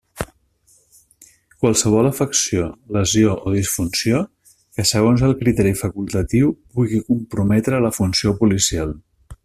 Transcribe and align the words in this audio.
Qualsevol 1.65 2.09
afecció, 2.09 2.63
lesió 2.97 3.35
o 3.35 3.53
disfunció 3.57 4.23
que 4.55 4.87
segons 4.93 5.25
el 5.29 5.37
criteri 5.43 5.75
facultatiu 5.83 6.51
pugui 6.79 7.05
comprometre 7.13 7.85
la 7.87 7.97
funció 8.01 8.39
policial. 8.43 8.97